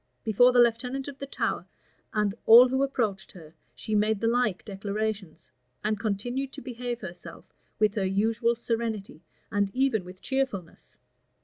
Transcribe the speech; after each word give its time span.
Before 0.23 0.51
the 0.51 0.57
lieutenant 0.57 1.07
of 1.07 1.19
the 1.19 1.27
Tower, 1.27 1.67
and 2.11 2.33
all 2.47 2.69
who 2.69 2.81
approached 2.81 3.33
her, 3.33 3.53
she 3.75 3.93
made 3.93 4.19
the 4.19 4.25
like 4.27 4.65
declarations; 4.65 5.51
and 5.83 5.99
continued 5.99 6.51
to 6.53 6.61
behave 6.63 7.01
herself 7.01 7.53
with 7.77 7.93
her 7.93 8.05
usual 8.07 8.55
serenity, 8.55 9.21
and 9.51 9.69
even 9.75 10.03
with 10.03 10.19
cheerfulness. 10.19 10.97